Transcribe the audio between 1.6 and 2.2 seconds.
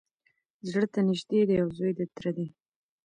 او زوی د